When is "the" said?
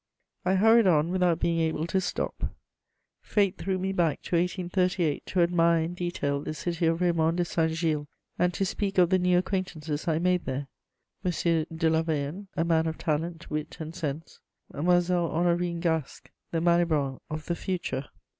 6.41-6.55, 9.11-9.19, 16.49-16.61, 17.45-17.55